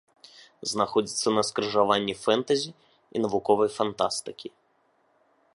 [0.71, 4.47] Знаходзіцца на скрыжаванні фэнтэзі і навуковай фантастыкі.